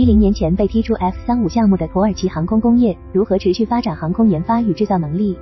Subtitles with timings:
[0.00, 5.36] 一零年前被踢出 F 三五项目的土耳其航空工业如何持续发展航空研发与制造能力？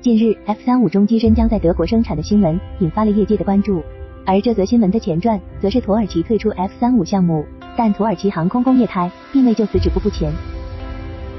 [0.00, 3.80] 近日，F 三五中机身将在德国生产的新闻引发了业界的关注，
[4.26, 7.44] 而这则新闻的前传则是土耳其退出 F 三五项目，
[7.76, 10.32] 但土耳其航空工业胎并未就此止步不前。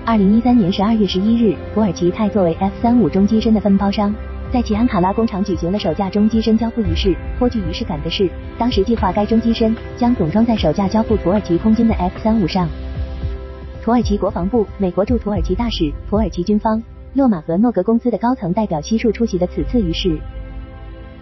[0.05, 4.15] 二零一三年十二月十一日，土耳其泰作为 F 三五中机身的分包商。
[4.55, 7.13] 在其安卡拉工厂举行了首架中机身交付仪式。
[7.38, 12.65] 颇具仪式感的是，当时计划该中机身将总装在首架交付土耳其空军的 F 三五上。
[13.83, 16.81] 土耳其国防部、美国驻土耳其大使、土耳其军方、
[17.16, 20.17] 洛马和诺格公司的高层代表悉数出席了此次仪式。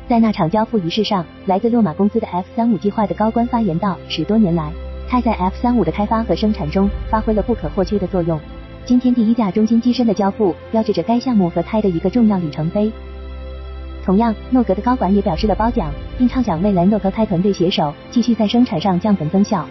[0.07, 4.71] 在那场交付仪式上，来自洛马公司的 F 三五计划的高官发言道：“十多年来，
[5.09, 8.39] 泰在 F 三五的开发和生产中发挥了不可或缺的作用。
[8.85, 12.91] 今天第一架中心机身的交付，标志着该项目和泰的一个重要里程碑。”
[14.03, 19.65] 同样，诺格的高管也表示了褒奖，并畅想未来诺格泰团队携手继续在生产上降本增效。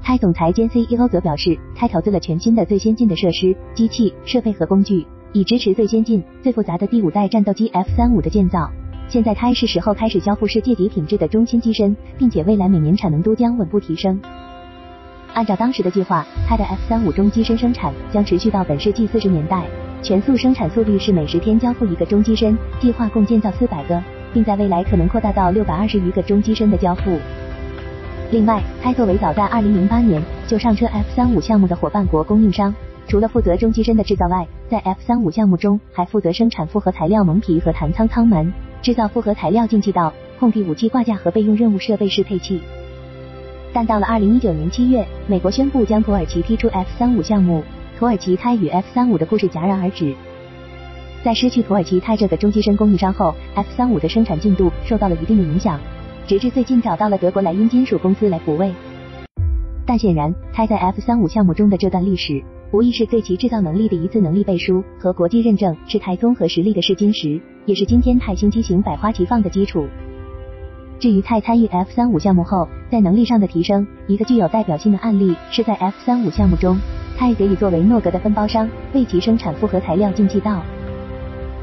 [0.00, 8.70] 泰总裁兼 CEO 则表示，泰投资了全新的最先进的设施、机器、设备和工具，以支持最先进、最复杂的第五代战斗机 F 三五的建造。
[9.08, 14.20] 现在，泰是时候开始交付世界级品质的中心机身，并且未来每年产能都将稳步提升。
[15.34, 19.64] 按照当时的计划，泰的 F 三五中机身生产将持续到本世纪四十年代。
[20.02, 24.00] 全速生产速率是每十天交付一个中机身，计划共建造四百个，
[24.32, 27.18] 并在未来可能扩大到六百二十余个中机身的交付。
[28.30, 32.72] 另外，泰作为早在二零零八年就上车 F 三五项目的伙伴国供应商，
[33.08, 38.52] 除了负责中机身的制造外，在 F 三五项目中还负责生产复合材料蒙皮和弹舱舱门，
[38.82, 42.60] 制造复合材料进气道、控地武器挂架和备用任务设备适配器。
[43.72, 47.64] 但到了二零一九年七月，美国宣布将土耳其踢出 F 三五项目。
[47.98, 50.14] 土耳其泰与 F 三五的故事戛然而止。
[51.24, 55.80] 在失去土耳其泰这个中机身供应商后，F 三五的生产进度受到了一定的影响，
[56.26, 58.70] 直至最近找到了德国莱茵金属公司来补位。
[59.86, 69.86] 但显然，泰在 F 三五项目中的这段历史，无疑是对其制造能力的一次能力背书和国际认证，是泰综合实力的试金石，也是今天泰新机型百花齐放的基础。
[70.98, 76.76] 至于泰参与 F 三五项目后在能力上的提升，一个具有代表性的案例是在 F 三五项目中。
[77.16, 80.62] 泰则以作为诺格的分包商，为其生产复合材料进气道。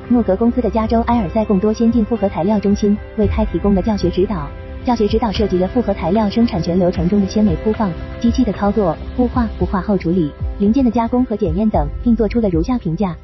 [0.09, 4.47] 诺格公司的加州埃尔塞贡多先进复合材料中心为泰提供了教学指导，
[4.84, 13.16] 教学指导涉及了复合材料生产全流程中的纤维铺放、机器的操作、固化、固化后处理、零件的加工和检验等，并做出了如下评价：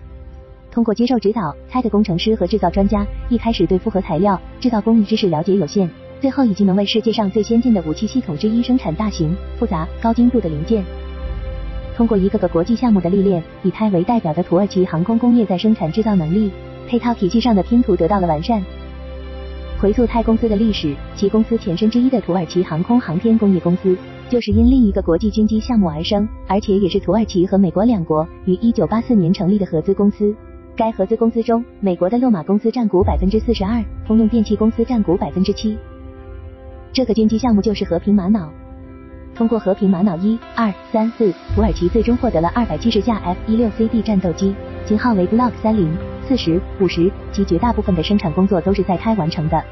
[0.72, 5.90] 通过接受指导，泰的工程师和制造专家一开始对复合材料制造工艺知识了解有限，
[6.22, 10.84] 最后已经能为世界上最先进的武器系统之一生产大型、复杂、高精度的零件。
[12.00, 16.50] 通过一个个国际项目的历练，以泰为代表的土耳其航空工业在生产制造能力、
[16.88, 18.64] 配套体系上的拼图得到了完善。
[19.78, 23.98] 回溯泰公司的历史，其公司前身之一的土耳其航空航天工业公司，
[24.30, 30.34] 就是因另一个国际军机项目而生，而且也是土耳其和美国两国于一九八四年成立的合资公司。
[30.78, 35.78] 该合资公司中，美国的洛马公司占股百分之四十二，通用电气公司占股百分之七。
[36.94, 38.50] 这个军机项目就是和平玛瑙。
[39.36, 44.54] 通过和平玛瑙一、二、三、四，土耳其最终获得了二百七十架 F 一六 CD 战斗机，
[44.86, 45.96] 型号为 Block 三零、
[46.28, 49.64] 四十、五十，其绝大部分的生产工作都是在泰完成的。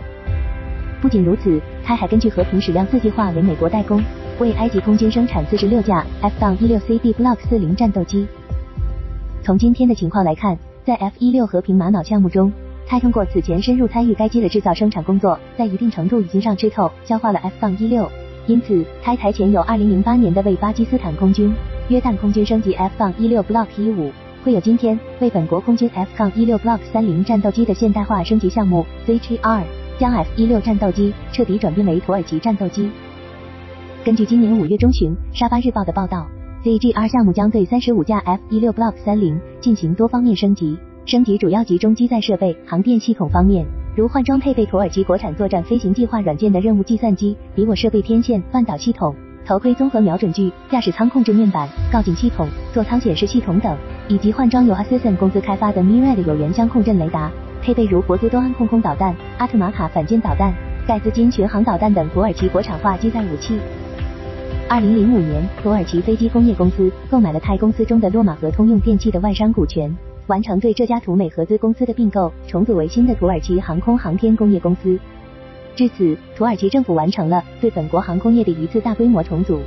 [1.01, 4.01] 不仅如此，泰还根据和平矢量四计划为美国代工，
[4.39, 8.25] 为埃及空军生产四十六架 F 杠一六 CD Block 四零战斗机。
[9.43, 12.51] 从今天的情况来看，在 F 一六和平玛瑙项目中，
[12.87, 18.09] 泰通过此前深入参与该机的制造生产工作，在一定程度已经上吃透消化了 F 杠一六。
[18.47, 21.53] 因此，开台前有2008年的为巴基斯坦空军、
[21.89, 24.09] 约旦空军升级 F-16 Block 15，
[24.41, 29.63] 会有今天为本国空军 F-16 Block 30战斗机的现代化升级项目 ZGR，
[29.99, 32.89] 将 F-16 战斗机彻底转变为土耳其战斗机。
[34.05, 36.25] 根据今年五月中旬沙巴日报的报道
[36.63, 43.65] ，ZGR 项目将对35架 F-16 Block 30进行多方面升级，升级主要集中机载设备、航电系统方面。
[43.97, 53.75] 如换装配备土耳其国产作战飞行计划软件的任务计算机、敌我设备天线、半导系统、头盔综合瞄准具、驾驶舱控制面板、告警系统、座舱显示系统等，
[54.07, 60.53] 以及换装由 a s s i n 公司开发的 Mirad 有源相控阵雷达，配备如博兹多安空空导弹、阿特玛卡反舰导弹、
[60.87, 63.57] 盖兹金巡航导弹等土耳其国产化机载武器。
[64.69, 69.91] 二零零五年，土耳其飞机工业公司购买了泰公司中的洛马和通用电气的外商股权。
[70.27, 74.99] 完成对这家土美合资公司的并购，重组为新的土耳其航空航天工业公司。
[75.75, 79.59] 至此，土耳其政府完成了对本国航空业的一次大规模重组。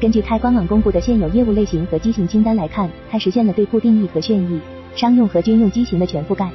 [0.00, 4.60] 根据开官网公布的现有业务类型和机型清单来看，它实现了对固定翼和旋翼、
[4.96, 6.50] 商用和军用机型的全覆盖。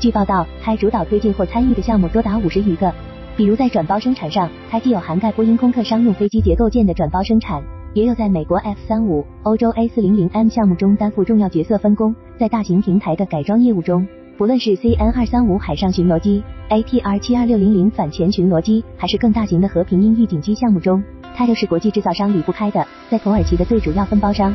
[0.00, 2.92] 据报道，它主导推进或参与的项目多达五十余个，
[3.36, 7.62] 比如在转包生产上，它既有涵盖波音空客商用飞机结构件的转包生产，
[7.96, 12.14] 也有在美国 F 三五、欧洲 A 四零零 M 项目中担负重要角色分工。
[12.38, 14.06] 在大型平台的改装业务中，
[14.36, 21.02] 不论是 CN 二三五海上巡逻机、ATR 七二六零零反潜巡逻机，还是更大型的和平鹰预警机项目中，
[21.34, 24.54] 它都是国际制造商离不开的，在土耳其的最主要分包商。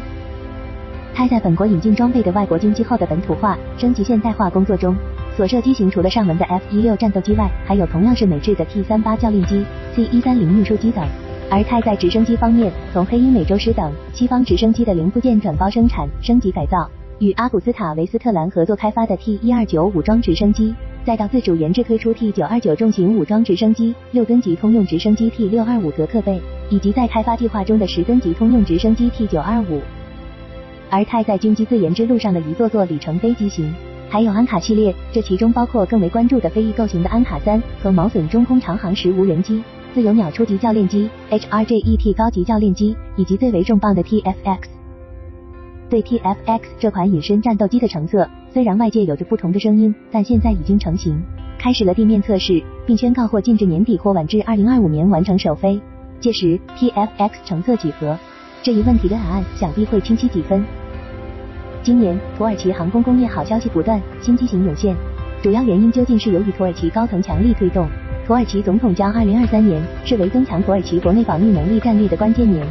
[1.12, 4.96] 它在本国引进装备的外国军机后的本土化、升级现代化工作中。
[5.36, 9.66] 所涉机型除了上文的 F 一六战斗机外，还有同样是美制的 T 三八教练机、
[9.96, 11.04] C 一三零运输机等。
[11.53, 16.89] 而泰在直升机方面，从黑鹰美洲狮等西方直升机的零部件转包生产、升级改造，
[17.19, 26.39] 与阿古斯塔维斯特兰合作开发的 T 一二九武装直升机，再到自主研制推出 T 九二九重型武装直升机、六吨级通用直升机 T 六二五格克贝，
[26.69, 29.81] 以及在开发计划中的十吨级通用直升机 T 九二五。
[30.89, 33.69] 而泰在军机自研之路上的一座座里程碑机型。
[34.09, 39.63] 还有安卡系列，这其中包括更为关注的飞翼构型的安卡三和毛隼中空长航时无人机、
[39.94, 44.60] 自由鸟初级教练机、HRJET 高级教练机，以及最为重磅的 TFX。
[45.90, 51.22] 对 TFX 这款隐身战斗机的成色，虽然外界有着不同的声音，但现在已经成型，
[51.60, 55.82] 开始了地面测试，并宣告或近至年底或晚至二零二五年完成首飞。
[56.22, 58.18] 届时 TFX 成色几何？
[58.64, 60.64] 这一问题的答案想必会清晰几分。
[61.84, 64.96] 今年土耳其航空工业好消息不断，新机型涌现，
[65.44, 67.86] 主要原因究竟是由于土耳其高层强力推动？
[68.31, 72.66] 土耳其总统将二零二三年视为增强土耳其国内保密能力战略的关键年，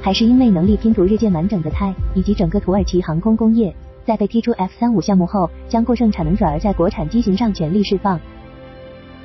[0.00, 8.18] 还是因为能力拼图日渐完整的泰以及整个土耳其航空工业，在被踢出 F 三五项目后，将过剩产能转而在国产机型上全力释放？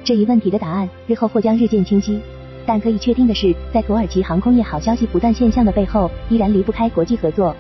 [0.04, 2.20] 这一问题的答案日后或将日渐清晰。
[2.66, 7.56] 但可以确定的是，在土耳其航空业好消息不断现象的背后，依然离不开国际合作。